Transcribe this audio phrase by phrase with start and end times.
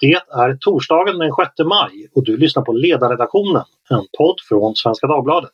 [0.00, 5.06] Det är torsdagen den 6 maj och du lyssnar på Ledarredaktionen, en podd från Svenska
[5.06, 5.52] Dagbladet.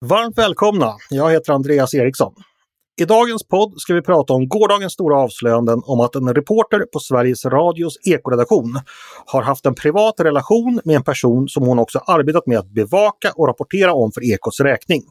[0.00, 0.92] Varmt välkomna!
[1.10, 2.34] Jag heter Andreas Eriksson.
[3.00, 6.98] I dagens podd ska vi prata om gårdagens stora avslöjanden om att en reporter på
[6.98, 8.80] Sveriges Radios ekoredaktion
[9.26, 13.32] har haft en privat relation med en person som hon också arbetat med att bevaka
[13.36, 15.02] och rapportera om för Ekots räkning.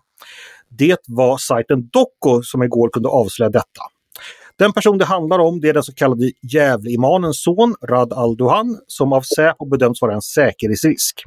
[0.70, 3.81] Det var sajten Doco som igår kunde avslöja detta.
[4.59, 9.13] Den person det handlar om det är den så kallade Gävleimanens son Rad al-Duhan som
[9.13, 11.23] av Säpo bedöms vara en säkerhetsrisk.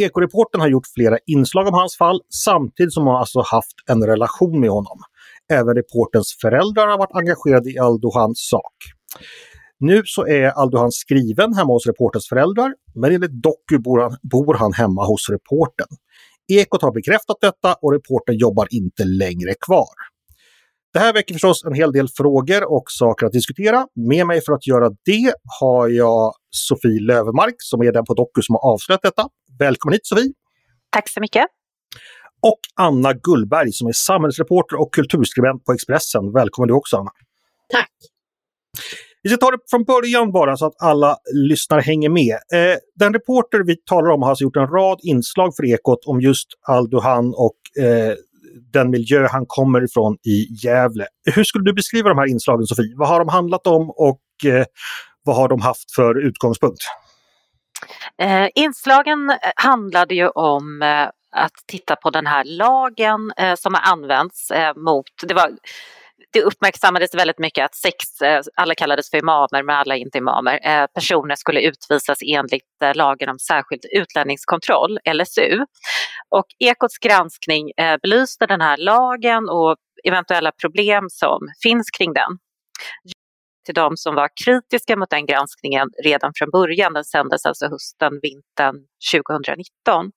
[0.00, 4.60] Ekoreporten har gjort flera inslag om hans fall samtidigt som hon alltså haft en relation
[4.60, 4.98] med honom.
[5.50, 8.74] Även reportens föräldrar har varit engagerade i Aldohans sak.
[9.78, 14.54] Nu så är Aldohan skriven hemma hos reportens föräldrar, men enligt Doku bor han, bor
[14.54, 15.86] han hemma hos reporten.
[16.52, 19.94] Ekot har bekräftat detta och reporten jobbar inte längre kvar.
[20.92, 23.86] Det här väcker förstås en hel del frågor och saker att diskutera.
[23.94, 28.42] Med mig för att göra det har jag Sofie Lövermark som är den på Doku
[28.42, 29.28] som har avslöjat detta.
[29.58, 30.32] Välkommen hit Sofie!
[30.90, 31.59] Tack så mycket!
[32.42, 36.32] Och Anna Gullberg som är samhällsreporter och kulturskribent på Expressen.
[36.32, 37.10] Välkommen du också Anna!
[37.72, 37.90] Tack!
[39.22, 42.34] Vi ska ta det från början bara så att alla lyssnare hänger med.
[42.54, 46.20] Eh, den reporter vi talar om har alltså gjort en rad inslag för Ekot om
[46.20, 48.14] just Aldohan och eh,
[48.72, 51.06] den miljö han kommer ifrån i Gävle.
[51.34, 52.94] Hur skulle du beskriva de här inslagen Sofie?
[52.96, 54.64] Vad har de handlat om och eh,
[55.24, 56.82] vad har de haft för utgångspunkt?
[58.22, 59.18] Eh, inslagen
[59.56, 64.74] handlade ju om eh, att titta på den här lagen eh, som har använts eh,
[64.76, 65.50] mot, det, var,
[66.32, 70.18] det uppmärksammades väldigt mycket att sex, eh, alla kallades för imamer men alla är inte
[70.18, 75.64] imamer, eh, personer skulle utvisas enligt eh, lagen om särskild utlänningskontroll, LSU.
[76.28, 82.38] Och Ekots granskning eh, belyste den här lagen och eventuella problem som finns kring den
[83.64, 86.92] till de som var kritiska mot den granskningen redan från början.
[86.92, 88.76] Den sändes alltså hösten, vintern
[89.12, 90.10] 2019.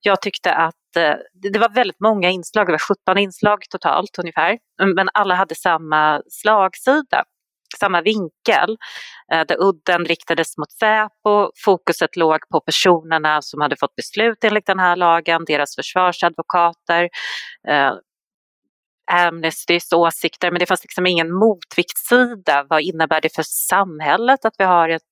[0.00, 1.14] Jag tyckte att eh,
[1.52, 4.58] det var väldigt många inslag, det var 17 inslag totalt ungefär,
[4.96, 7.24] men alla hade samma slagsida
[7.78, 8.76] samma vinkel,
[9.32, 14.66] eh, där udden riktades mot Säpo, fokuset låg på personerna som hade fått beslut enligt
[14.66, 17.08] den här lagen, deras försvarsadvokater,
[17.68, 17.92] eh,
[19.12, 22.66] Amnestys åsikter, men det fanns liksom ingen motviktssida.
[22.68, 25.02] Vad innebär det för samhället att vi har ett,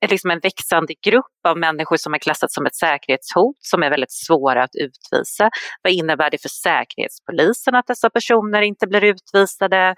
[0.00, 3.90] ett, liksom en växande grupp av människor som är klassat som ett säkerhetshot, som är
[3.90, 5.50] väldigt svåra att utvisa?
[5.82, 9.94] Vad innebär det för Säkerhetspolisen att dessa personer inte blir utvisade?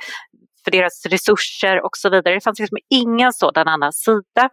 [0.66, 2.34] för deras resurser och så vidare.
[2.34, 4.50] Det fanns liksom ingen sådan annan sida.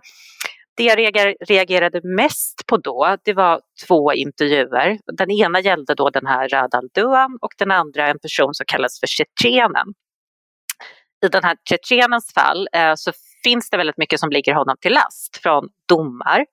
[0.75, 1.15] Det jag
[1.49, 4.99] reagerade mest på då, det var två intervjuer.
[5.17, 8.99] Den ena gällde då den här Radal Duan och den andra en person som kallas
[8.99, 9.87] för Tjetjenen.
[11.25, 13.11] I den här Tjetjenens fall eh, så
[13.43, 16.45] finns det väldigt mycket som ligger honom till last från domar.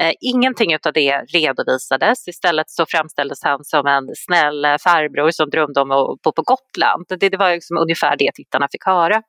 [0.00, 2.28] Eh, ingenting av det redovisades.
[2.28, 6.42] Istället så framställdes han som en snäll eh, farbror som drömde om att bo på
[6.42, 7.04] Gotland.
[7.08, 9.22] Det, det var liksom ungefär det tittarna fick höra.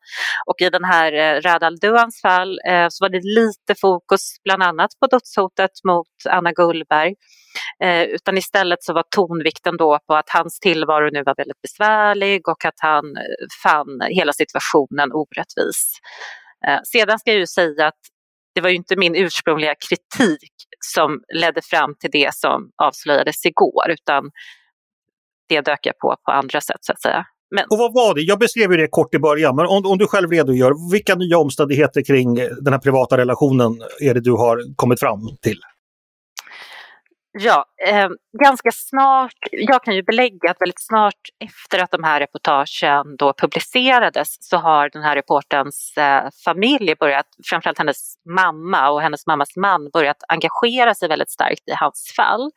[0.46, 4.64] Och i den här eh, Radal Duans fall eh, så var det lite fokus bland
[4.64, 7.14] annat på dödshotet mot Anna Gullberg.
[7.84, 12.48] Eh, utan istället så var tonvikten då på att hans tillvaro nu var väldigt besvärlig
[12.48, 16.00] och att han eh, fann hela situationen orättvis.
[16.68, 18.02] Eh, sedan ska jag ju säga att
[18.56, 23.89] det var ju inte min ursprungliga kritik som ledde fram till det som avslöjades igår,
[23.89, 24.31] utan
[25.50, 27.25] det dök jag på på andra sätt så att säga.
[27.56, 27.66] Men...
[27.69, 28.22] Och vad var det?
[28.22, 31.38] Jag beskrev ju det kort i början, men om, om du själv redogör, vilka nya
[31.38, 35.59] omständigheter kring den här privata relationen är det du har kommit fram till?
[37.34, 38.09] Ja, eh,
[38.42, 43.34] ganska snart, jag kan ju belägga att väldigt snart efter att de här reportagen då
[43.34, 49.56] publicerades så har den här reporterns eh, familj börjat, framförallt hennes mamma och hennes mammas
[49.56, 52.52] man börjat engagera sig väldigt starkt i hans fall.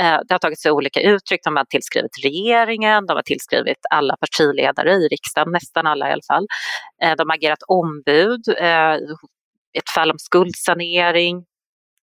[0.00, 4.16] Eh, det har tagit sig olika uttryck, de har tillskrivit regeringen, de har tillskrivit alla
[4.16, 6.46] partiledare i riksdagen, nästan alla i alla fall.
[7.02, 8.94] Eh, de har agerat ombud, eh,
[9.78, 11.44] ett fall om skuldsanering,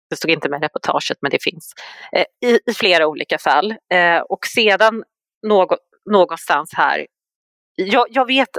[0.10, 1.74] det stod inte med i reportaget men det finns,
[2.12, 3.72] eh, i, i, flera olika fall.
[3.94, 5.04] Eh, och sedan
[5.48, 5.78] någon,
[6.12, 7.07] någonstans här,
[7.75, 8.50] jag, jag vet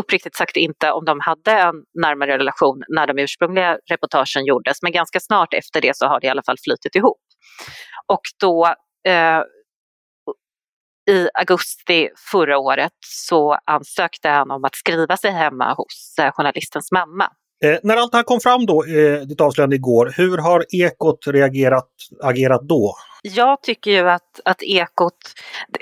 [0.00, 4.92] uppriktigt sagt inte om de hade en närmare relation när de ursprungliga reportagen gjordes, men
[4.92, 7.20] ganska snart efter det så har det i alla fall flutit ihop.
[8.06, 8.66] Och då
[9.06, 9.42] eh,
[11.10, 16.92] i augusti förra året så ansökte han om att skriva sig hemma hos eh, journalistens
[16.92, 17.32] mamma
[17.64, 21.26] Eh, när allt det här kom fram då, eh, ditt avslöjande igår, hur har Ekot
[21.26, 21.88] reagerat,
[22.22, 22.94] agerat då?
[23.22, 25.14] Jag tycker ju att, att Ekot,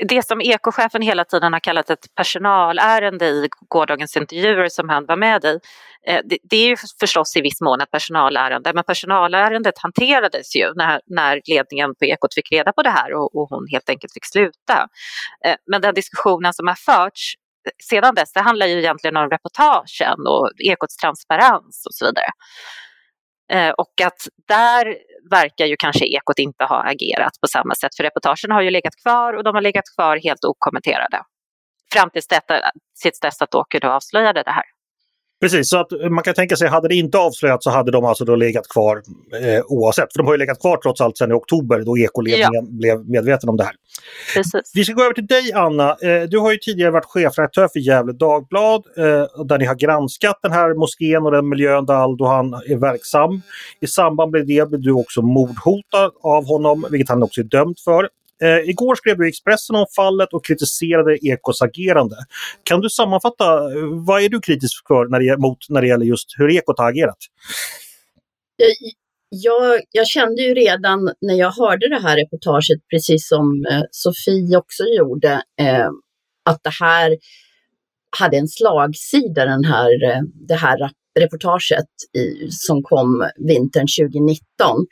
[0.08, 5.16] det som Ekochefen hela tiden har kallat ett personalärende i gårdagens intervjuer som han var
[5.16, 5.58] med i,
[6.06, 10.72] eh, det, det, är ju förstås i viss mån ett personalärende, men personalärendet hanterades ju
[10.74, 14.12] när, när ledningen på Ekot fick reda på det här och, och hon helt enkelt
[14.12, 14.88] fick sluta.
[15.44, 17.34] Eh, men den diskussionen som har förts
[17.90, 22.30] sedan dess, det handlar ju egentligen om reportagen och Ekots transparens och så vidare.
[23.52, 24.96] Eh, och att där
[25.30, 28.96] verkar ju kanske Ekot inte ha agerat på samma sätt, för reportagen har ju legat
[29.02, 31.22] kvar och de har legat kvar helt okommenterade.
[31.92, 32.54] Fram tills, detta,
[33.02, 34.64] tills dess att Åke då avslöjade det här.
[35.40, 38.24] Precis, så att man kan tänka sig, hade det inte avslöjats så hade de alltså
[38.24, 39.02] då legat kvar
[39.42, 40.12] eh, oavsett.
[40.12, 42.62] För de har ju legat kvar trots allt sedan i oktober då ekoledningen ja.
[42.70, 43.74] blev medveten om det här.
[44.34, 44.72] Precis.
[44.74, 45.90] Vi ska gå över till dig Anna.
[45.90, 50.38] Eh, du har ju tidigare varit chefredaktör för Gävle Dagblad eh, där ni har granskat
[50.42, 53.42] den här moskén och den miljön där Aldohan är verksam.
[53.80, 57.78] I samband med det blev du också mordhotad av honom, vilket han också är dömd
[57.84, 58.08] för.
[58.42, 62.16] Eh, igår skrev du i Expressen om fallet och kritiserade Ekos agerande.
[62.62, 66.06] Kan du sammanfatta, eh, vad är du kritisk för när det, mot när det gäller
[66.06, 67.16] just hur Ekot har agerat?
[69.30, 74.56] Jag, jag, kände ju redan när jag hörde det här reportaget, precis som eh, Sofie
[74.56, 75.88] också gjorde, eh,
[76.44, 77.16] att det här
[78.18, 80.90] hade en slagsida, den här, eh, det här
[81.20, 81.86] reportaget
[82.16, 84.86] i, som kom vintern 2019.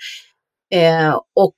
[0.74, 1.54] Eh, och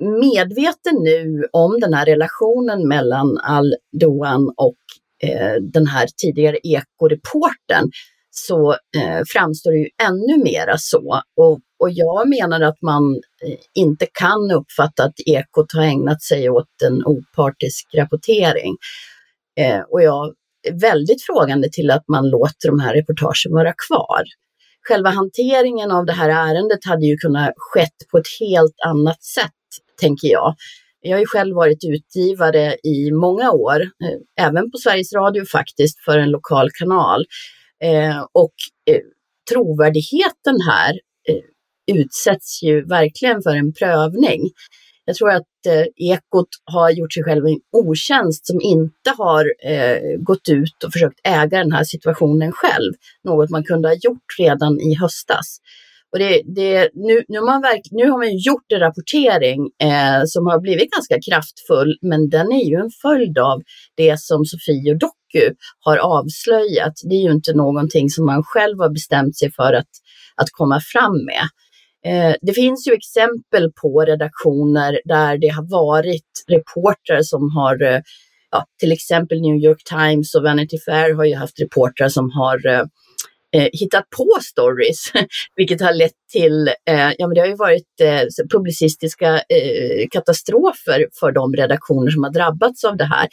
[0.00, 4.76] medveten nu om den här relationen mellan Al-Doan och
[5.22, 7.90] eh, den här tidigare ekoreporten
[8.34, 11.22] så eh, framstår det ju ännu mera så.
[11.36, 13.14] Och, och jag menar att man
[13.46, 18.76] eh, inte kan uppfatta att Ekot har ägnat sig åt en opartisk rapportering.
[19.60, 20.34] Eh, och jag
[20.68, 24.22] är väldigt frågande till att man låter de här reportagen vara kvar.
[24.88, 29.50] Själva hanteringen av det här ärendet hade ju kunnat skett på ett helt annat sätt
[30.00, 30.54] tänker jag.
[31.00, 36.04] Jag har ju själv varit utgivare i många år, eh, även på Sveriges Radio faktiskt,
[36.04, 37.24] för en lokal kanal.
[37.84, 38.54] Eh, och
[38.90, 39.00] eh,
[39.50, 40.92] trovärdigheten här
[41.28, 44.50] eh, utsätts ju verkligen för en prövning.
[45.04, 50.18] Jag tror att eh, Ekot har gjort sig själv en otjänst som inte har eh,
[50.18, 52.92] gått ut och försökt äga den här situationen själv,
[53.24, 55.58] något man kunde ha gjort redan i höstas.
[56.12, 60.46] Och det, det, nu, nu, man verk, nu har man gjort en rapportering eh, som
[60.46, 63.62] har blivit ganska kraftfull, men den är ju en följd av
[63.96, 66.92] det som Sofie och Doku har avslöjat.
[67.08, 69.90] Det är ju inte någonting som man själv har bestämt sig för att,
[70.36, 71.44] att komma fram med.
[72.06, 78.00] Eh, det finns ju exempel på redaktioner där det har varit reportrar som har eh,
[78.54, 82.66] Ja, till exempel New York Times och Vanity Fair har ju haft reportrar som har
[82.66, 82.84] eh,
[83.52, 85.12] eh, hittat på stories,
[85.56, 91.06] vilket har lett till, eh, ja men det har ju varit eh, publicistiska eh, katastrofer
[91.20, 93.28] för de redaktioner som har drabbats av det här.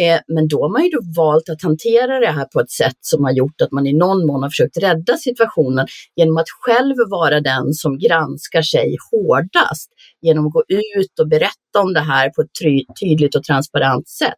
[0.00, 2.98] Eh, men då har man ju då valt att hantera det här på ett sätt
[3.00, 5.86] som har gjort att man i någon mån har försökt rädda situationen
[6.16, 9.90] genom att själv vara den som granskar sig hårdast,
[10.22, 12.50] genom att gå ut och berätta om det här på ett
[13.00, 14.34] tydligt och transparent sätt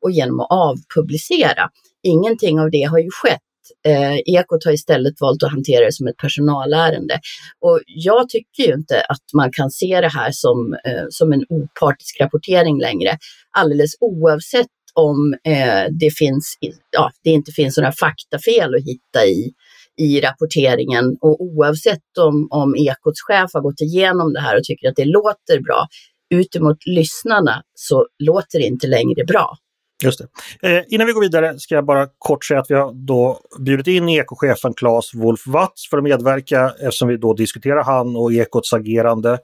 [0.00, 1.68] och genom att avpublicera.
[2.02, 3.40] Ingenting av det har ju skett
[3.86, 7.20] Eh, Ekot har istället valt att hantera det som ett personalärende.
[7.60, 11.44] Och jag tycker ju inte att man kan se det här som, eh, som en
[11.48, 13.18] opartisk rapportering längre,
[13.58, 16.58] alldeles oavsett om eh, det, finns,
[16.90, 19.52] ja, det inte finns några faktafel att hitta i,
[19.96, 24.88] i rapporteringen och oavsett om, om Ekots chef har gått igenom det här och tycker
[24.88, 25.86] att det låter bra,
[26.34, 29.56] utemot lyssnarna så låter det inte längre bra.
[30.04, 30.20] Just
[30.60, 30.76] det.
[30.76, 33.86] Eh, innan vi går vidare ska jag bara kort säga att vi har då bjudit
[33.86, 38.72] in ekochefen Claes Wolf Watz för att medverka eftersom vi då diskuterar han och Ekots
[38.72, 39.38] agerande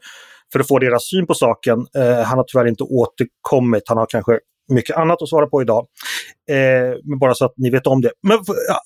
[0.52, 1.86] för att få deras syn på saken.
[1.96, 5.86] Eh, han har tyvärr inte återkommit, han har kanske mycket annat att svara på idag.
[6.50, 8.10] Eh, men bara så att ni vet om det.
[8.22, 8.38] Men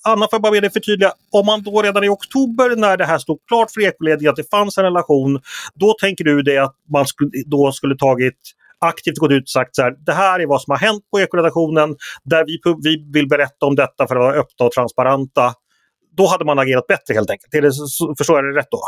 [0.03, 1.11] Anna, får jag bara be dig förtydliga.
[1.31, 4.49] Om man då redan i oktober när det här stod klart för ekoledningen att det
[4.49, 5.41] fanns en relation,
[5.75, 8.39] då tänker du det att man skulle, då skulle tagit
[8.85, 11.19] aktivt gått ut och sagt så här, det här är vad som har hänt på
[11.19, 15.53] ekoredaktionen, där vi, vi vill berätta om detta för att vara öppna och transparenta.
[16.17, 17.53] Då hade man agerat bättre helt enkelt.
[17.53, 17.71] Är det,
[18.17, 18.81] förstår jag det rätt då?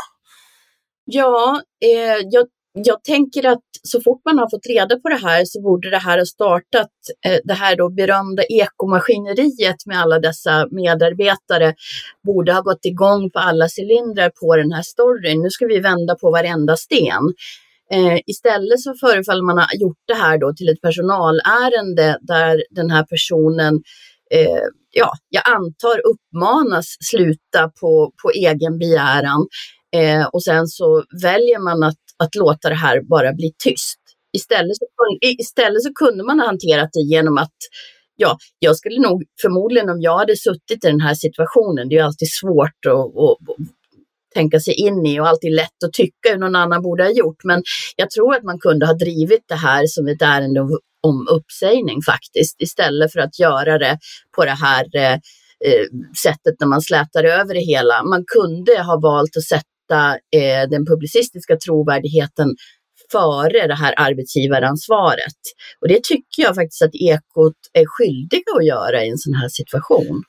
[1.04, 5.44] Ja, eh, jag, jag tänker att så fort man har fått reda på det här
[5.44, 6.90] så borde det här ha startat
[7.26, 11.74] eh, det här då berömda ekomaskineriet med alla dessa medarbetare
[12.26, 15.42] borde ha gått igång på alla cylindrar på den här storyn.
[15.42, 17.34] Nu ska vi vända på varenda sten.
[17.92, 22.90] Eh, istället så förefaller man ha gjort det här då till ett personalärende där den
[22.90, 23.74] här personen
[24.30, 29.46] eh, ja, jag antar uppmanas sluta på, på egen begäran.
[29.96, 33.98] Eh, och sen så väljer man att, att låta det här bara bli tyst.
[34.36, 34.84] Istället så,
[35.38, 37.56] istället så kunde man ha hanterat det genom att
[38.16, 41.98] ja, jag skulle nog förmodligen om jag hade suttit i den här situationen, det är
[41.98, 43.66] ju alltid svårt att, att, att
[44.34, 47.44] tänka sig in i och alltid lätt att tycka hur någon annan borde ha gjort.
[47.44, 47.62] Men
[47.96, 50.60] jag tror att man kunde ha drivit det här som ett ärende
[51.02, 53.98] om uppsägning faktiskt, istället för att göra det
[54.36, 55.12] på det här eh,
[55.64, 55.86] eh,
[56.22, 58.02] sättet när man slätar över det hela.
[58.02, 62.56] Man kunde ha valt att sätta eh, den publicistiska trovärdigheten
[63.12, 65.40] före det här arbetsgivaransvaret.
[65.80, 69.48] Och det tycker jag faktiskt att Ekot är skyldiga att göra i en sån här
[69.48, 70.22] situation.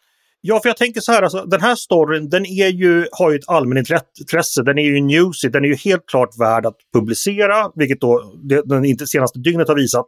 [0.44, 3.38] Ja, för jag tänker så här, alltså, den här storyn den är ju, har ju
[3.38, 8.02] ett allmänintresse, den är ju newsy, den är ju helt klart värd att publicera, vilket
[8.02, 10.06] då det, den inte senaste dygnet har visat.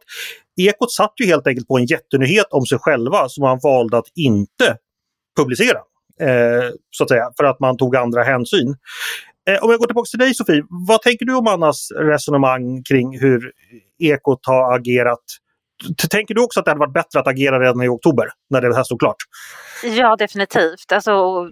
[0.61, 4.07] Ekot satt ju helt enkelt på en jättenyhet om sig själva som man valde att
[4.15, 4.77] inte
[5.37, 5.77] publicera.
[6.21, 8.75] Eh, så att säga, för att man tog andra hänsyn.
[9.49, 13.19] Eh, om jag går tillbaka till dig Sofie, vad tänker du om Annas resonemang kring
[13.19, 13.51] hur
[13.99, 15.23] Ekot har agerat
[16.11, 18.75] Tänker du också att det hade varit bättre att agera redan i oktober när det
[18.75, 19.15] här stod klart?
[19.83, 20.91] Ja, definitivt.
[20.91, 21.45] Alltså,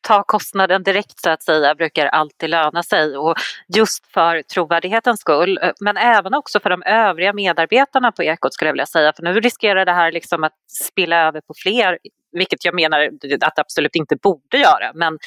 [0.00, 3.34] ta kostnaden direkt så att säga brukar alltid löna sig och
[3.76, 8.68] just för trovärdighetens skull, eh, men även också för de övriga medarbetarna på Ekot skulle
[8.68, 10.52] jag vilja säga, för nu riskerar det här liksom att
[10.88, 11.98] spilla över på fler
[12.38, 13.00] vilket jag menar
[13.40, 14.92] att det absolut inte borde göra.
[14.94, 15.18] Men,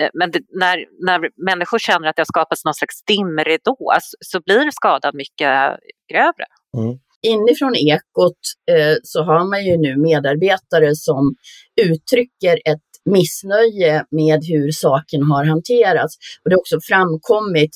[0.00, 3.76] eh, men det, när, när människor känner att det har skapats någon slags dimridå
[4.20, 5.78] så blir skadan mycket
[6.12, 6.46] grövre.
[6.76, 8.38] Mm inifrån Ekot
[8.70, 11.34] eh, så har man ju nu medarbetare som
[11.82, 16.16] uttrycker ett missnöje med hur saken har hanterats.
[16.44, 17.70] Och det har också framkommit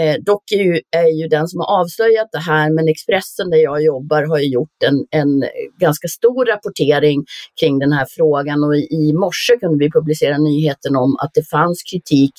[0.00, 3.58] Eh, dock är ju, är ju den som har avslöjat det här, men Expressen där
[3.58, 5.44] jag jobbar har ju gjort en, en
[5.80, 7.24] ganska stor rapportering
[7.60, 11.48] kring den här frågan och i, i morse kunde vi publicera nyheten om att det
[11.50, 12.32] fanns kritik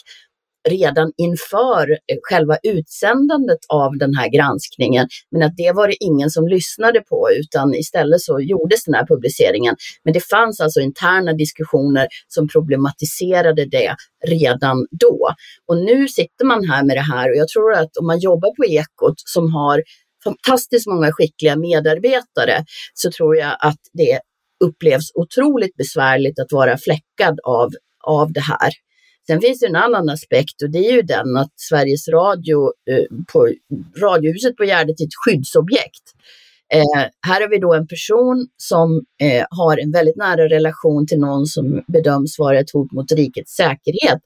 [0.69, 5.07] redan inför eh, själva utsändandet av den här granskningen.
[5.31, 9.05] Men att det var det ingen som lyssnade på utan istället så gjordes den här
[9.05, 9.75] publiceringen.
[10.03, 13.95] Men det fanns alltså interna diskussioner som problematiserade det
[14.27, 15.29] redan då.
[15.67, 18.55] Och nu sitter man här med det här och jag tror att om man jobbar
[18.55, 19.83] på Ekot som har
[20.23, 24.19] fantastiskt många skickliga medarbetare så tror jag att det
[24.63, 27.69] upplevs otroligt besvärligt att vara fläckad av,
[28.03, 28.71] av det här.
[29.29, 33.05] Sen finns det en annan aspekt och det är ju den att Sveriges Radio eh,
[33.33, 33.49] på
[34.01, 36.03] Radiohuset på Gärdet är ett skyddsobjekt.
[36.73, 41.19] Eh, här har vi då en person som eh, har en väldigt nära relation till
[41.19, 44.19] någon som bedöms vara ett hot mot rikets säkerhet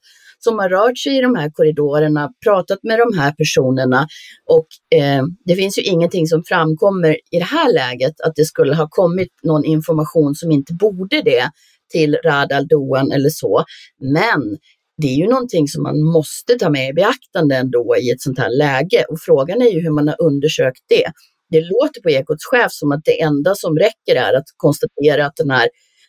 [0.44, 4.06] som har rört sig i de här korridorerna, pratat med de här personerna
[4.50, 8.74] och eh, det finns ju ingenting som framkommer i det här läget att det skulle
[8.74, 11.50] ha kommit någon information som inte borde det
[11.92, 13.64] till Radal, Doan eller så.
[14.00, 14.58] Men
[14.96, 18.38] det är ju någonting som man måste ta med i beaktande ändå i ett sånt
[18.38, 19.04] här läge.
[19.08, 21.12] Och frågan är ju hur man har undersökt det.
[21.50, 25.36] Det låter på Ekots chef som att det enda som räcker är att konstatera att,
[25.36, 25.68] den här,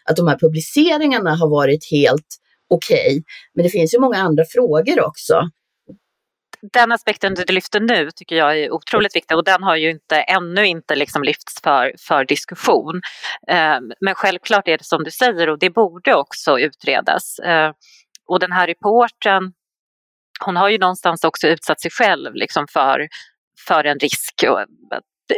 [0.10, 2.28] att de här publiceringarna har varit helt
[2.70, 3.08] okej.
[3.08, 3.24] Okay.
[3.56, 5.34] Men det finns ju många andra frågor också.
[6.74, 10.16] Den aspekten du lyfter nu tycker jag är otroligt viktig och den har ju inte,
[10.16, 13.02] ännu inte liksom lyfts för, för diskussion.
[13.48, 17.40] Eh, men självklart är det som du säger och det borde också utredas.
[17.40, 17.72] Eh,
[18.28, 19.54] och den här reporten,
[20.46, 23.08] hon har ju någonstans också utsatt sig själv liksom för,
[23.68, 24.44] för en risk.
[24.50, 24.68] Och, eh,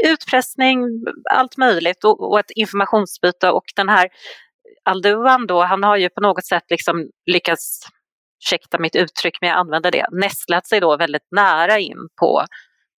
[0.06, 0.84] utpressning,
[1.32, 4.10] allt möjligt och, och ett informationsbyte och den här
[4.84, 7.88] Alduan då, han har ju på något sätt liksom lyckats,
[8.46, 12.46] ursäkta mitt uttryck men jag använder det, nästlat sig då väldigt nära in på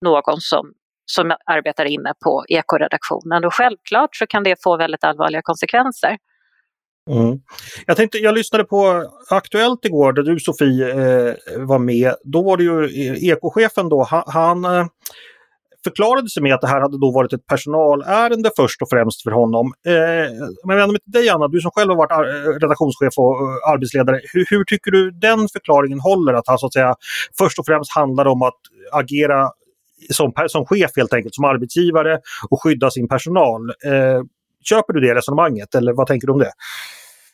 [0.04, 0.72] någon som,
[1.06, 6.16] som arbetar inne på ekoredaktionen och självklart så kan det få väldigt allvarliga konsekvenser.
[7.10, 7.38] Mm.
[7.86, 12.14] Jag, tänkte, jag lyssnade på Aktuellt igår där du Sofie eh, var med.
[12.24, 14.88] Då var det ju eh, ekochefen då, han, han
[15.86, 19.30] förklarade sig med att det här hade då varit ett personalärende först och främst för
[19.30, 19.66] honom.
[19.86, 20.28] Eh,
[20.66, 23.36] men jag vänder mig till dig Anna, du som själv har varit eh, redaktionschef och
[23.72, 24.20] arbetsledare.
[24.32, 26.34] Hur, hur, tycker du den förklaringen håller?
[26.34, 26.94] Att han så att säga
[27.38, 28.60] först och främst handlar om att
[28.92, 29.50] agera
[30.10, 32.18] som, som chef helt enkelt, som arbetsgivare
[32.50, 33.70] och skydda sin personal.
[33.70, 34.22] Eh,
[34.64, 36.52] Köper du det resonemanget eller vad tänker du om det?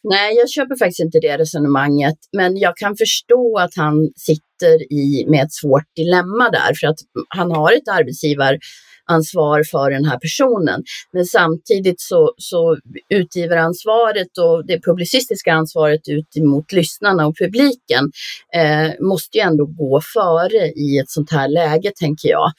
[0.05, 5.27] Nej, jag köper faktiskt inte det resonemanget, men jag kan förstå att han sitter i
[5.29, 10.83] med ett svårt dilemma där, för att han har ett arbetsgivaransvar för den här personen.
[11.13, 12.77] Men samtidigt så, så
[13.09, 18.13] utgivaransvaret och det publicistiska ansvaret ut mot lyssnarna och publiken
[18.55, 22.53] eh, måste ju ändå gå före i ett sånt här läge, tänker jag.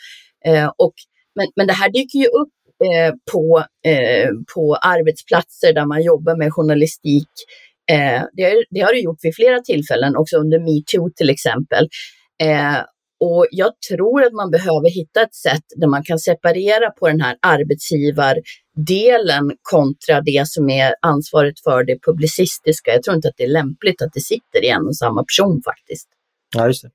[0.46, 0.94] Eh, och,
[1.36, 6.36] men, men det här dyker ju upp eh, på, eh, på arbetsplatser där man jobbar
[6.36, 7.30] med journalistik.
[7.92, 11.90] Eh, det, det, har det gjort vid flera tillfällen, också under metoo till exempel.
[12.42, 12.78] Eh,
[13.20, 17.22] och jag tror att man behöver hitta ett sätt där man kan separera på den
[17.22, 22.92] här arbetsgivardelen kontra det som är ansvaret för det publicistiska.
[22.92, 25.62] Jag tror inte att det är lämpligt att det sitter i en och samma person
[25.66, 26.08] faktiskt.
[26.54, 26.90] Ja, just det.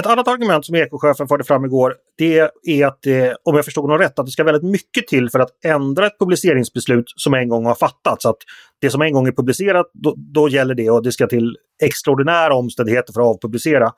[0.00, 3.84] Ett annat argument som ekochefen förde fram igår det är att det, om jag förstod
[3.84, 7.48] honom rätt, att det ska väldigt mycket till för att ändra ett publiceringsbeslut som en
[7.48, 8.26] gång har fattats.
[8.26, 8.36] Att
[8.80, 12.54] det som en gång är publicerat, då, då gäller det och det ska till extraordinära
[12.54, 13.92] omständigheter för att avpublicera.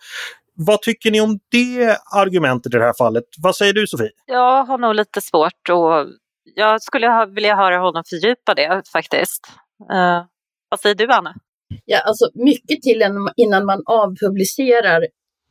[0.54, 3.24] Vad tycker ni om det argumentet i det här fallet?
[3.42, 4.10] Vad säger du Sofie?
[4.26, 6.06] Jag har nog lite svårt och
[6.54, 9.48] jag skulle vilja höra honom fördjupa det faktiskt.
[9.92, 10.24] Uh,
[10.68, 11.34] vad säger du Anna?
[11.84, 13.02] Ja, alltså mycket till
[13.36, 15.06] innan man avpublicerar.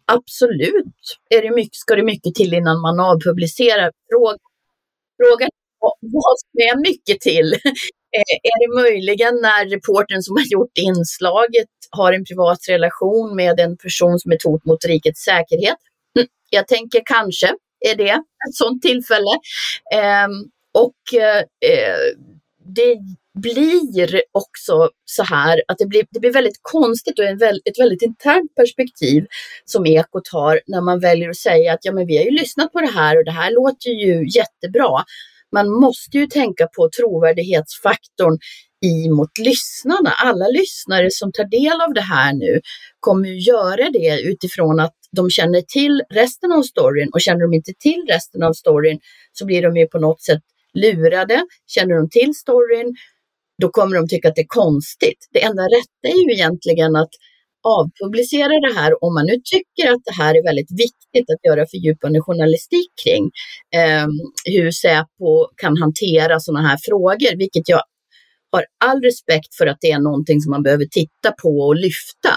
[0.06, 0.96] Absolut
[1.30, 3.92] är det mycket, ska det mycket till innan man avpublicerar.
[4.12, 4.38] Fråga,
[5.18, 5.50] frågan
[6.02, 7.54] vad ska mycket till?
[8.18, 13.60] Eh, är det möjligen när reporten som har gjort inslaget har en privat relation med
[13.60, 15.78] en person som är ett hot mot rikets säkerhet?
[16.18, 17.48] Mm, jag tänker kanske
[17.90, 19.40] är det ett sådant tillfälle.
[19.94, 20.32] Ehm,
[20.74, 21.38] och eh,
[21.72, 22.00] eh,
[22.76, 22.98] det
[23.34, 28.56] blir också så här att det blir, det blir väldigt konstigt och ett väldigt internt
[28.56, 29.26] perspektiv
[29.66, 32.72] som Ekot har när man väljer att säga att ja, men vi har ju lyssnat
[32.72, 35.04] på det här och det här låter ju jättebra.
[35.52, 38.38] Man måste ju tänka på trovärdighetsfaktorn
[38.86, 40.10] i mot lyssnarna.
[40.10, 42.62] Alla lyssnare som tar del av det här nu
[43.00, 47.54] kommer ju göra det utifrån att de känner till resten av storyn och känner de
[47.54, 49.00] inte till resten av storyn
[49.32, 50.42] så blir de ju på något sätt
[50.74, 51.46] lurade.
[51.68, 52.96] Känner de till storyn
[53.62, 55.28] då kommer de tycka att det är konstigt.
[55.34, 57.10] Det enda rätta är ju egentligen att
[57.64, 61.66] avpublicera det här om man nu tycker att det här är väldigt viktigt att göra
[61.72, 63.24] fördjupande journalistik kring.
[63.80, 64.08] Eh,
[64.46, 67.82] hur Säpo kan hantera sådana här frågor, vilket jag
[68.52, 72.34] har all respekt för att det är någonting som man behöver titta på och lyfta.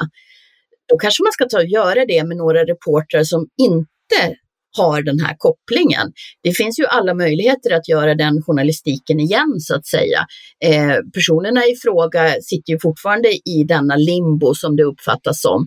[0.89, 4.37] Då kanske man ska ta och göra det med några reportrar som inte
[4.77, 6.13] har den här kopplingen.
[6.43, 10.27] Det finns ju alla möjligheter att göra den journalistiken igen så att säga.
[10.65, 15.67] Eh, personerna i fråga sitter ju fortfarande i denna limbo som det uppfattas som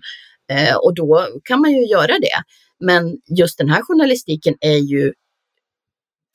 [0.51, 2.37] eh, och då kan man ju göra det.
[2.85, 5.13] Men just den här journalistiken är ju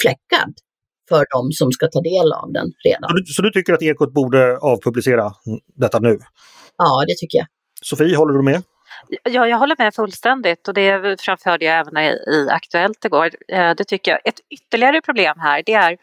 [0.02, 0.54] fläckad
[1.08, 3.11] för de som ska ta del av den redan.
[3.11, 5.32] Så du, så du tycker att Ekot borde avpublicera
[5.76, 6.18] detta nu?
[6.78, 7.46] Ja, det tycker jag.
[7.82, 8.62] Sofie, håller du med?
[9.22, 13.30] Ja, jag håller med fullständigt och det framförde jag även i, Aktuellt igår.
[13.48, 14.20] Eh, det tycker jag.
[14.24, 15.96] Ett ytterligare problem här det är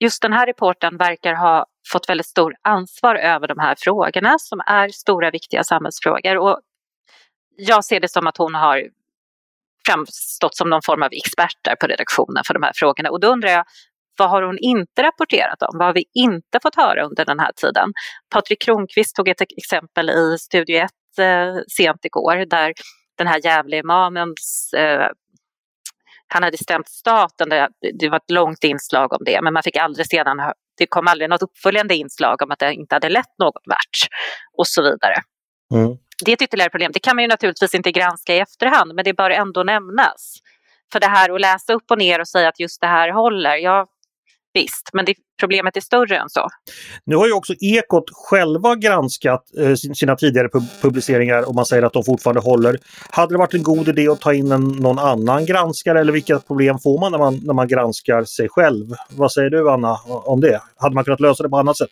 [0.00, 4.60] just den här reporten verkar ha fått väldigt stor ansvar över de här frågorna som
[4.66, 6.38] är stora viktiga samhällsfrågor.
[6.38, 6.60] Och
[7.56, 8.88] jag ser det som att hon har
[9.86, 13.50] framstått som någon form av expert på redaktionen för de här frågorna och då undrar
[13.50, 13.64] jag
[14.18, 15.78] vad har hon inte rapporterat om?
[15.78, 17.92] Vad har vi inte fått höra under den här tiden?
[18.30, 22.72] Patrik Kronqvist tog ett exempel i Studio 1 eh, sent igår där
[23.18, 25.08] den här jävla imamens eh,
[26.32, 29.76] han hade stämt staten, det, det var ett långt inslag om det, men man fick
[29.76, 30.36] aldrig sedan,
[30.78, 34.08] det kom aldrig något uppföljande inslag om att det inte hade lett något vart
[34.58, 35.14] och så vidare.
[35.74, 35.96] Mm.
[36.24, 36.92] Det är ett ytterligare problem.
[36.94, 40.36] Det kan man ju naturligtvis inte granska i efterhand, men det bör ändå nämnas.
[40.92, 43.56] För det här att läsa upp och ner och säga att just det här håller,
[43.56, 43.86] ja,
[44.54, 46.48] Visst, men det, problemet är större än så.
[47.04, 51.82] Nu har ju också Ekot själva granskat eh, sina tidigare pub publiceringar och man säger
[51.82, 52.78] att de fortfarande håller.
[53.10, 56.38] Hade det varit en god idé att ta in en, någon annan granskare eller vilka
[56.38, 58.86] problem får man när, man när man granskar sig själv?
[59.10, 60.60] Vad säger du Anna om det?
[60.76, 61.90] Hade man kunnat lösa det på annat sätt?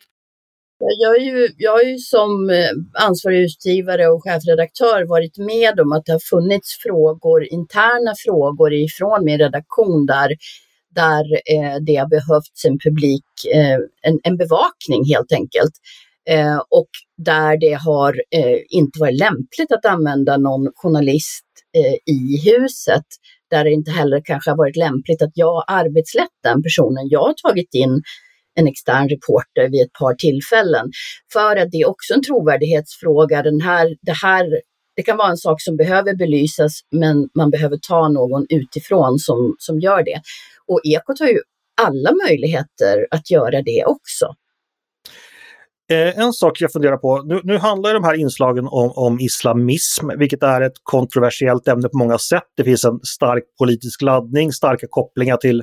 [0.99, 5.93] Jag är ju, jag är ju som eh, ansvarig utgivare och chefredaktör varit med om
[5.93, 10.37] att det har funnits frågor, interna frågor ifrån min redaktion där
[10.95, 13.25] där eh, det har behövts en publik,
[13.55, 15.73] eh, en, en, bevakning helt enkelt.
[16.29, 22.51] Eh, och där det har eh, inte varit lämpligt att använda någon journalist eh, i
[22.51, 23.05] huset.
[23.51, 27.09] Där det inte heller kanske har varit lämpligt att jag arbetslett den personen.
[27.09, 28.03] Jag har tagit in
[28.55, 30.91] en extern reporter vid ett par tillfällen.
[31.33, 33.43] För att det är också en trovärdighetsfråga.
[33.43, 34.61] Den här, det, här,
[34.97, 39.55] det kan vara en sak som behöver belysas men man behöver ta någon utifrån som,
[39.59, 40.21] som gör det.
[40.71, 41.41] Och Ekot har ju
[41.83, 44.35] alla möjligheter att göra det också.
[45.91, 50.09] Eh, en sak jag funderar på, nu, nu handlar de här inslagen om, om, islamism,
[50.19, 52.43] vilket är ett kontroversiellt ämne på många sätt.
[52.57, 55.63] Det finns en stark politisk laddning, starka kopplingar till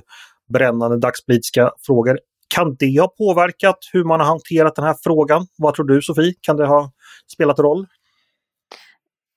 [0.54, 2.20] brännande dagspolitiska frågor.
[2.48, 5.48] Kan det ha påverkat hur man har hanterat den här frågan?
[5.58, 6.34] Vad tror du Sofie?
[6.41, 6.91] Kan det ha
[7.34, 7.86] spelat roll?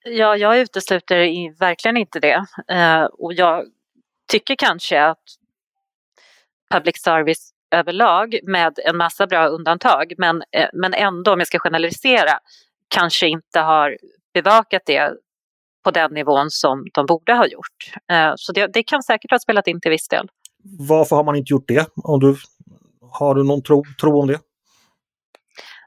[0.04, 2.44] Ja, jag utesluter verkligen inte det.
[2.68, 3.64] Eh, och jag
[4.30, 5.22] tycker kanske att
[6.70, 11.58] public service överlag med en massa bra undantag men, eh, men ändå, om jag ska
[11.58, 12.38] generalisera,
[12.88, 13.96] kanske inte har
[14.34, 15.12] bevakat det
[15.84, 17.94] på den nivån som de borde ha gjort.
[18.12, 20.28] Eh, så det, det kan säkert ha spelat in till viss del.
[20.78, 21.86] Varför har man inte gjort det?
[22.04, 22.36] Om du,
[23.10, 24.40] har du någon tro, tro om det?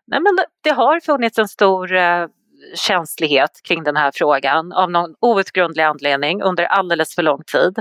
[0.05, 2.27] Nej, men det, har funnits en stor eh,
[2.75, 7.77] känslighet kring den här frågan av någon outgrundlig anledning under alldeles för lång tid.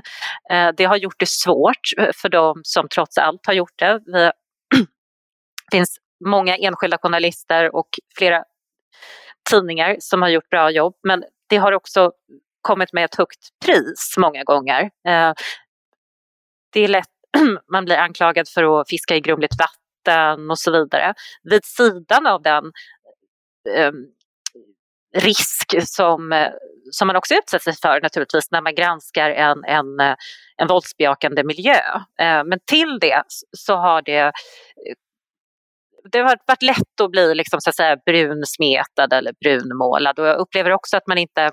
[0.50, 3.98] Eh, det har gjort det svårt eh, för de som trots allt har gjort det.
[3.98, 4.32] Det
[5.72, 8.44] finns många enskilda journalister och flera
[9.50, 12.12] tidningar som har gjort bra jobb men det har också
[12.62, 14.82] kommit med ett högt pris många gånger.
[14.82, 15.32] Eh,
[16.72, 17.08] det är lätt,
[17.72, 21.14] man blir anklagad för att fiska i grumligt vatten och så vidare.
[21.42, 22.72] Vid sidan av den
[23.76, 24.06] ehm,
[25.14, 26.48] risk som, eh,
[26.90, 30.14] som man också utsätter sig för naturligtvis när man granskar en, en, eh,
[30.56, 31.80] en våldsbejakande miljö.
[32.20, 33.22] Eh, men till det
[33.56, 34.32] så har det
[36.12, 40.38] det har varit lätt att bli liksom, så att säga, brunsmetad eller brunmålad och jag
[40.38, 41.50] upplever också att man inte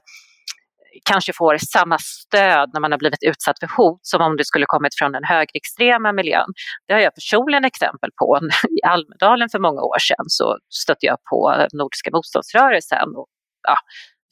[1.06, 4.66] kanske får samma stöd när man har blivit utsatt för hot som om det skulle
[4.66, 6.50] kommit från den högerextrema miljön.
[6.88, 8.40] Det har jag personligen exempel på.
[8.70, 13.28] I Almedalen för många år sedan så stötte jag på Nordiska motståndsrörelsen och
[13.68, 13.76] ja,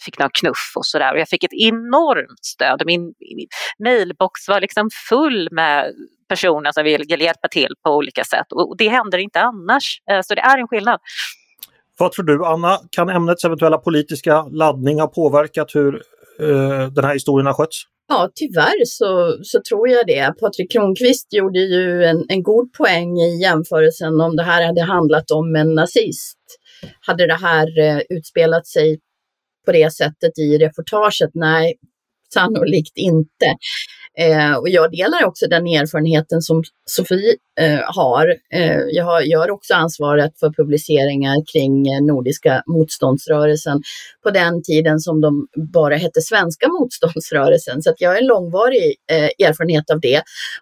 [0.06, 1.14] fick någon knuff och sådär.
[1.14, 2.84] Och jag fick ett enormt stöd.
[2.86, 3.48] Min, min
[3.84, 5.94] mailbox var liksom full med
[6.30, 8.52] personer som vill hjälpa till på olika sätt.
[8.52, 10.02] Och det händer inte annars.
[10.12, 11.00] Eh, så det är en skillnad.
[12.00, 15.94] Vad tror du Anna, kan ämnets eventuella politiska laddning ha påverkat hur
[16.42, 17.84] uh, den här historien har skötts?
[18.10, 20.34] Ja, tyvärr så, så tror jag det.
[20.40, 25.32] Patrik Kronqvist gjorde ju en, en god poäng i jämförelsen om det här hade handlat
[25.32, 26.38] om en nazist.
[27.00, 29.00] Hade det här uh, utspelat sig
[29.68, 31.32] på det sättet i reportaget?
[31.34, 31.74] Nej,
[32.34, 33.46] sannolikt inte.
[34.20, 38.36] Eh, och jag delar också den erfarenheten som Sofie eh, har.
[38.54, 39.22] Eh, jag har.
[39.22, 43.82] Jag har också ansvaret för publiceringar kring eh, Nordiska motståndsrörelsen
[44.24, 47.82] på den tiden som de bara hette Svenska motståndsrörelsen.
[47.82, 50.22] Så att jag har en långvarig eh, erfarenhet av det.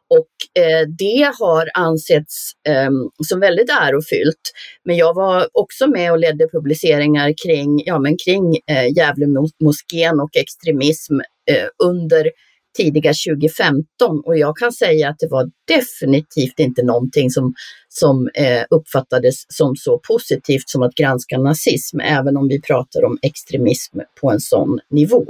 [0.10, 4.52] Och eh, det har ansetts ehm, som väldigt ärofyllt.
[4.86, 10.36] Men jag var också med och ledde publiceringar kring, ja, men kring eh, Gävlemoskén och
[10.38, 11.20] extremism
[11.52, 12.32] Eh, under
[12.78, 13.86] tidiga 2015
[14.26, 17.54] och jag kan säga att det var definitivt inte någonting som,
[17.90, 23.18] som eh, uppfattades som så positivt som att granska nazism, även om vi pratar om
[23.22, 25.26] extremism på en sån nivå.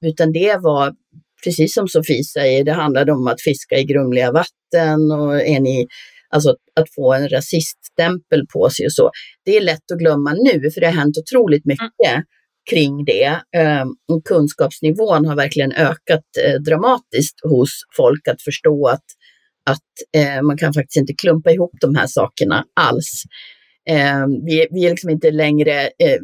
[0.00, 0.94] Utan det var,
[1.44, 5.86] precis som Sofie säger, det handlade om att fiska i grumliga vatten och är ni,
[6.30, 9.10] alltså att få en rasiststämpel på sig och så.
[9.44, 12.24] Det är lätt att glömma nu, för det har hänt otroligt mycket
[12.70, 13.40] kring det.
[13.56, 13.88] Ehm,
[14.24, 19.04] kunskapsnivån har verkligen ökat eh, dramatiskt hos folk att förstå att,
[19.70, 23.22] att eh, man kan faktiskt inte klumpa ihop de här sakerna alls.
[23.90, 26.18] Ehm, vi, vi är liksom inte längre eh,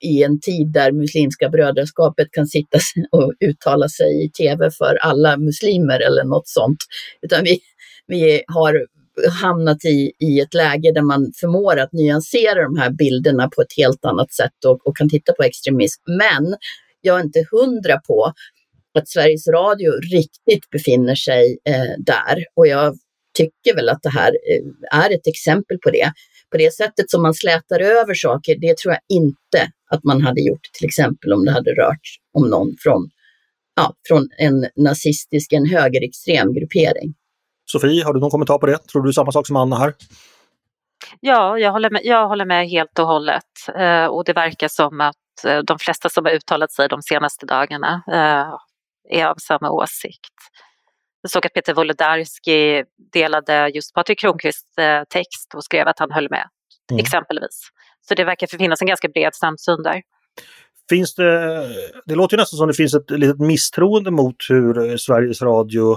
[0.00, 2.78] i en tid där Muslimska brödraskapet kan sitta
[3.12, 6.78] och uttala sig i tv för alla muslimer eller något sånt,
[7.22, 7.60] utan vi,
[8.06, 8.86] vi har
[9.42, 13.76] hamnat i, i ett läge där man förmår att nyansera de här bilderna på ett
[13.76, 16.02] helt annat sätt och, och kan titta på extremism.
[16.06, 16.56] Men
[17.00, 18.32] jag är inte hundra på
[18.98, 22.44] att Sveriges Radio riktigt befinner sig eh, där.
[22.56, 22.96] Och jag
[23.36, 26.12] tycker väl att det här eh, är ett exempel på det.
[26.50, 30.40] På det sättet som man slätar över saker, det tror jag inte att man hade
[30.40, 33.10] gjort till exempel om det hade rört om någon från,
[33.76, 37.14] ja, från en nazistisk, en högerextrem gruppering.
[37.72, 38.78] Sofie, har du någon kommentar på det?
[38.78, 39.94] Tror du samma sak som Anna här?
[41.20, 43.44] Ja, jag håller med, jag håller med helt och hållet.
[43.76, 47.46] Eh, och det verkar som att eh, de flesta som har uttalat sig de senaste
[47.46, 48.58] dagarna eh,
[49.18, 50.34] är av samma åsikt.
[51.22, 56.10] Jag såg att Peter Wolodarski delade just Patrik Kronqvists eh, text och skrev att han
[56.10, 56.48] höll med,
[56.90, 57.00] mm.
[57.00, 57.60] exempelvis.
[58.08, 60.02] Så det verkar finnas en ganska bred samsyn där.
[60.88, 61.68] Finns det,
[62.06, 65.96] det låter nästan som det finns ett litet misstroende mot hur Sveriges Radio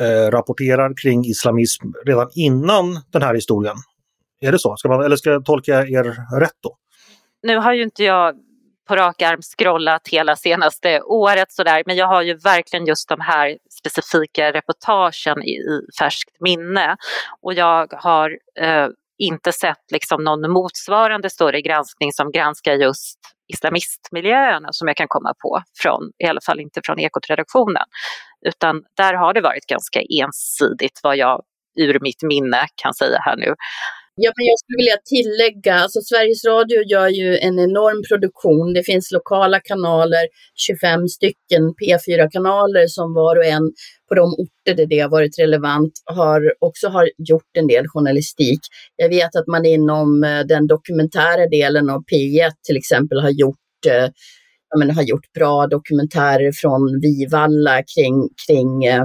[0.00, 3.76] eh, rapporterar kring islamism redan innan den här historien.
[4.40, 4.76] Är det så?
[4.76, 6.76] Ska man, eller ska jag tolka er rätt då?
[7.42, 8.34] Nu har ju inte jag
[8.88, 13.20] på rak arm scrollat hela senaste året sådär, men jag har ju verkligen just de
[13.20, 16.96] här specifika reportagen i, i färskt minne.
[17.42, 23.18] Och jag har eh, inte sett liksom någon motsvarande större granskning som granskar just
[23.52, 27.84] islamistmiljöerna som jag kan komma på, från, i alla fall inte från Ekot-redaktionen.
[28.46, 31.42] Utan där har det varit ganska ensidigt vad jag
[31.78, 33.54] ur mitt minne kan säga här nu.
[34.22, 38.72] Ja, men jag skulle vilja tillägga, alltså Sveriges Radio gör ju en enorm produktion.
[38.74, 40.24] Det finns lokala kanaler,
[40.54, 43.72] 25 stycken P4-kanaler som var och en
[44.08, 48.60] på de orter där det har varit relevant har också har gjort en del journalistik.
[48.96, 53.86] Jag vet att man inom eh, den dokumentära delen av P1 till exempel har gjort
[53.86, 54.08] eh,
[54.74, 59.04] eh, menar, har gjort bra dokumentärer från Vivalla kring, kring, eh,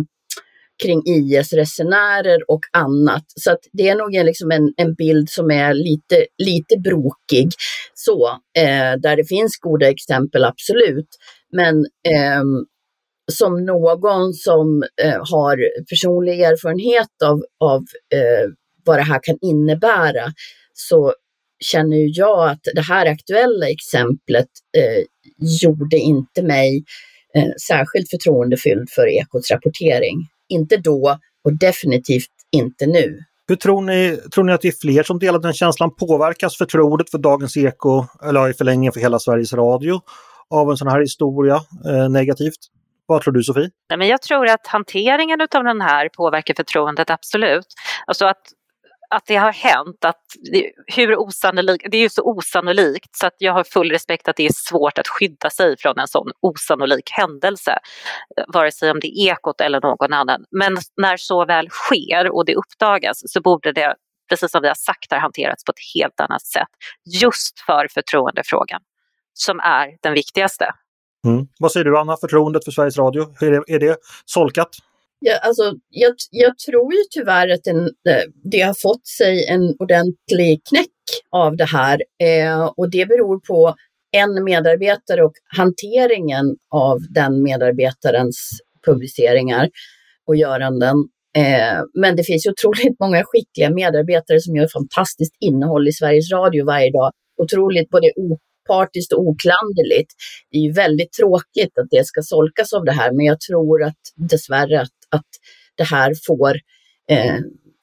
[0.84, 3.24] kring IS-resenärer och annat.
[3.28, 7.50] Så att det är nog liksom en, en bild som är lite, lite brokig.
[7.94, 11.08] Så, eh, där det finns goda exempel, absolut.
[11.52, 12.44] Men eh,
[13.32, 17.80] som någon som eh, har personlig erfarenhet av, av
[18.14, 18.50] eh,
[18.86, 20.34] vad det här kan innebära
[20.74, 21.14] så
[21.60, 25.04] känner jag att det här aktuella exemplet eh,
[25.62, 26.84] gjorde inte mig
[27.36, 30.28] eh, särskilt förtroendefylld för Ekots rapportering.
[30.50, 33.20] Inte då och definitivt inte nu.
[33.48, 35.96] Hur tror ni, tror ni att det är fler som delar den känslan?
[35.96, 40.02] Påverkas förtroendet för Dagens Eko, eller i förlängningen för hela Sveriges Radio,
[40.50, 42.60] av en sån här historia eh, negativt?
[43.06, 43.70] Vad tror du Sofie?
[43.90, 47.68] Nej, men jag tror att hanteringen av den här påverkar förtroendet, absolut.
[48.08, 48.42] Alltså att
[49.16, 53.36] att det har hänt, att det, hur osannolikt, det är ju så osannolikt så att
[53.38, 57.10] jag har full respekt att det är svårt att skydda sig från en sån osannolik
[57.12, 57.80] händelse,
[58.54, 60.46] vare sig om det är Ekot eller någon annan.
[60.52, 63.96] Men när så väl sker och det uppdagas så borde det,
[64.30, 66.68] precis som vi har sagt, ha hanterats på ett helt annat sätt.
[67.22, 68.82] Just för förtroendefrågan,
[69.34, 70.66] som är den viktigaste.
[71.26, 71.48] Mm.
[71.60, 74.70] Vad säger du Anna, förtroendet för Sveriges Radio, är det, är det solkat?
[75.20, 79.76] Ja, alltså, jag, jag tror ju tyvärr att den, eh, det har fått sig en
[79.80, 80.90] ordentlig knäck
[81.32, 83.76] av det här eh, och det beror på
[84.12, 88.50] en medarbetare och hanteringen av den medarbetarens
[88.86, 89.70] publiceringar
[90.28, 90.96] och göranden.
[91.38, 96.66] Eh, men det finns otroligt många skickliga medarbetare som gör fantastiskt innehåll i Sveriges Radio
[96.66, 97.12] varje dag.
[97.42, 100.14] Otroligt både opartiskt och oklanderligt.
[100.52, 103.84] Det är ju väldigt tråkigt att det ska solkas av det här, men jag tror
[103.84, 105.30] att dessvärre att att
[105.76, 106.56] det här får,
[107.10, 107.40] eh,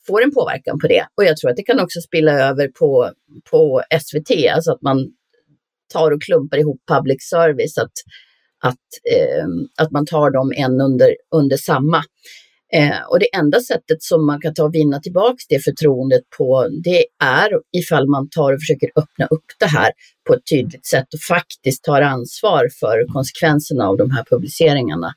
[0.06, 1.06] får en påverkan på det.
[1.14, 3.10] Och jag tror att det kan också spilla över på,
[3.50, 5.08] på SVT, alltså att man
[5.92, 7.92] tar och klumpar ihop public service, att,
[8.64, 12.04] att, eh, att man tar dem en under, under samma.
[12.74, 16.68] Eh, och det enda sättet som man kan ta och vinna tillbaks det förtroendet på,
[16.84, 19.92] det är ifall man tar och försöker öppna upp det här
[20.26, 25.14] på ett tydligt sätt och faktiskt tar ansvar för konsekvenserna av de här publiceringarna.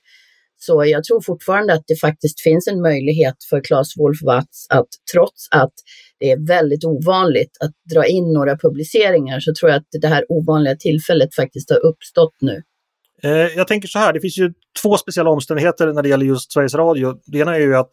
[0.58, 5.48] Så jag tror fortfarande att det faktiskt finns en möjlighet för Claes Wolfwatz att trots
[5.52, 5.74] att
[6.20, 10.26] det är väldigt ovanligt att dra in några publiceringar så tror jag att det här
[10.30, 12.64] ovanliga tillfället faktiskt har uppstått nu.
[13.24, 16.54] Eh, jag tänker så här, det finns ju två speciella omständigheter när det gäller just
[16.54, 17.14] Sveriges Radio.
[17.26, 17.90] Det ena är ju att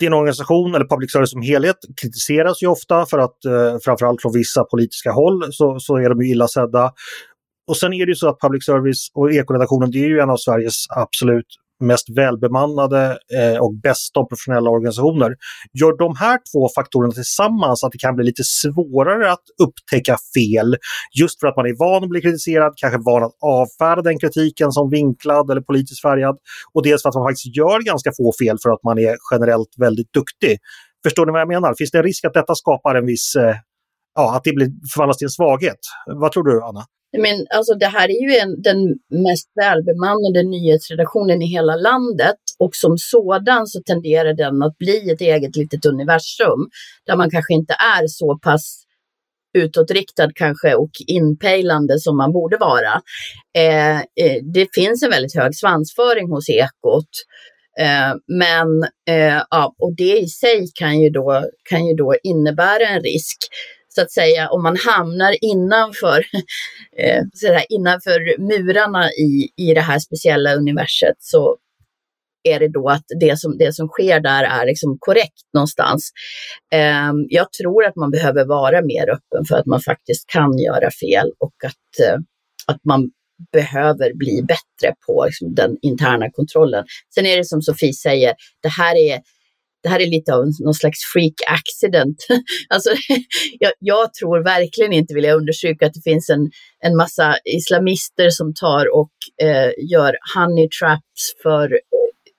[0.00, 4.32] din organisation, eller public service som helhet, kritiseras ju ofta för att eh, framförallt från
[4.32, 6.92] vissa politiska håll så, så är de ju illa sedda.
[7.68, 10.30] Och sen är det ju så att public service och ekoredaktionen, det är ju en
[10.30, 11.46] av Sveriges absolut
[11.80, 15.36] mest välbemannade eh, och bästa professionella organisationer.
[15.80, 20.76] Gör de här två faktorerna tillsammans att det kan bli lite svårare att upptäcka fel
[21.20, 24.72] just för att man är van att bli kritiserad, kanske van att avfärda den kritiken
[24.72, 26.36] som vinklad eller politiskt färgad
[26.74, 29.72] och dels för att man faktiskt gör ganska få fel för att man är generellt
[29.76, 30.58] väldigt duktig.
[31.04, 31.74] Förstår ni vad jag menar?
[31.78, 33.56] Finns det en risk att detta skapar en viss eh,
[34.14, 35.78] ja, att det blir, förvandlas till en svaghet.
[36.06, 36.84] Vad tror du, Anna?
[37.18, 38.78] Men alltså det här är ju en, den
[39.26, 45.20] mest välbemannade nyhetsredaktionen i hela landet och som sådan så tenderar den att bli ett
[45.20, 46.60] eget litet universum
[47.06, 48.86] där man kanske inte är så pass
[49.58, 53.02] utåtriktad kanske och inpejlande som man borde vara.
[53.58, 57.10] Eh, eh, det finns en väldigt hög svansföring hos Ekot.
[57.80, 62.88] Eh, men, eh, ja, och det i sig kan ju, då, kan ju då innebära
[62.88, 63.38] en risk
[63.96, 66.18] så att säga, om man hamnar innanför,
[66.98, 71.56] eh, sådär, innanför murarna i, i det här speciella universet så
[72.42, 76.10] är det då att det som, det som sker där är liksom korrekt någonstans.
[76.72, 80.90] Eh, jag tror att man behöver vara mer öppen för att man faktiskt kan göra
[80.90, 82.18] fel och att, eh,
[82.66, 83.10] att man
[83.52, 86.84] behöver bli bättre på liksom, den interna kontrollen.
[87.14, 89.20] Sen är det som Sofie säger, det här är
[89.86, 92.16] det här är lite av någon slags freak accident.
[92.68, 92.90] alltså,
[93.58, 98.30] jag, jag, tror verkligen inte, vill jag understryka, att det finns en, en massa islamister
[98.30, 101.80] som tar och eh, gör honey traps för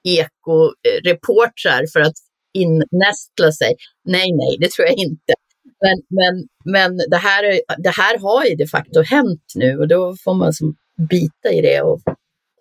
[0.04, 2.18] ekoreportrar för att
[2.54, 3.76] innästla sig.
[4.06, 5.34] Nej, nej, det tror jag inte.
[5.82, 7.44] Men, men, men det, här,
[7.78, 10.76] det här har ju de facto hänt nu och då får man som
[11.10, 12.02] bita i det och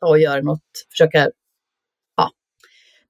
[0.00, 1.30] och göra något, försöka,
[2.16, 2.30] ja,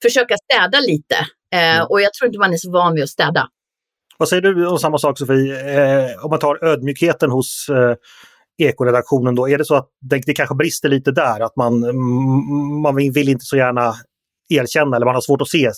[0.03, 1.17] försöka städa lite
[1.55, 1.87] Eh, mm.
[1.91, 3.49] och jag tror inte man är så van vid att städa.
[4.19, 5.77] Vad säger du om samma sak Sofie?
[5.79, 7.97] Eh, om man tar ödmjukheten hos eh,
[8.69, 11.41] ekoredaktionen då, är det så att det, det kanske brister lite där?
[11.41, 11.81] Att man,
[12.83, 13.95] man vill inte så gärna
[14.49, 15.71] erkänna eller man har svårt att se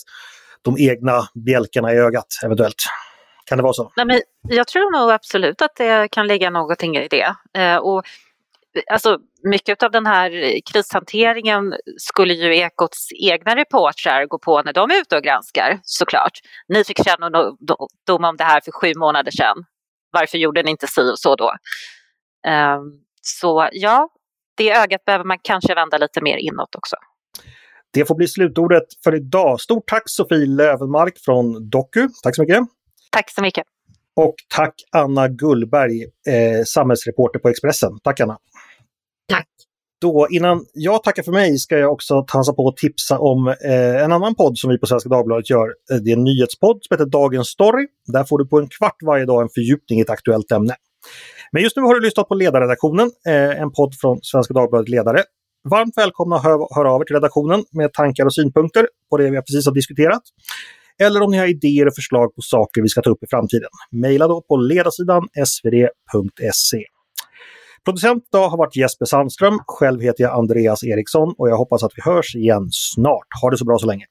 [0.61, 2.83] de egna bjälkarna i ögat eventuellt.
[3.45, 3.91] Kan det vara så?
[3.95, 7.35] Nej, men jag tror nog absolut att det kan ligga någonting i det.
[7.57, 8.03] Eh, och,
[8.91, 14.91] alltså, mycket av den här krishanteringen skulle ju Ekots egna reportrar gå på när de
[14.91, 16.39] är ute och granskar såklart.
[16.67, 19.65] Ni fick kännedom om det här för sju månader sedan.
[20.11, 21.53] Varför gjorde ni inte si och så då?
[22.47, 22.79] Eh,
[23.21, 24.09] så ja,
[24.57, 26.95] det ögat behöver man kanske vända lite mer inåt också.
[27.93, 29.61] Det får bli slutordet för idag.
[29.61, 32.07] Stort tack Sofie Lövenmark från Doku.
[32.23, 32.59] Tack så mycket.
[33.11, 33.63] Tack så mycket.
[34.15, 37.99] Och tack Anna Gullberg, eh, samhällsreporter på Expressen.
[38.03, 38.37] Tack Anna!
[39.29, 39.47] Tack!
[40.01, 44.03] Då, innan jag tackar för mig ska jag också passa på att tipsa om eh,
[44.03, 45.67] en annan podd som vi på Svenska Dagbladet gör.
[45.91, 47.87] Eh, det är en nyhetspodd som heter Dagens Story.
[48.05, 50.75] Där får du på en kvart varje dag en fördjupning i ett aktuellt ämne.
[51.51, 55.23] Men just nu har du lyssnat på Ledarredaktionen, eh, en podd från Svenska Dagbladet Ledare.
[55.69, 59.29] Varmt välkomna att höra, höra av er till redaktionen med tankar och synpunkter på det
[59.29, 60.21] vi precis har diskuterat.
[61.01, 63.69] Eller om ni har idéer och förslag på saker vi ska ta upp i framtiden.
[63.91, 66.83] Mejla då på ledarsidan svd.se.
[67.85, 69.59] Producent idag har varit Jesper Sandström.
[69.67, 73.27] Själv heter jag Andreas Eriksson och jag hoppas att vi hörs igen snart.
[73.41, 74.05] Ha det så bra så länge!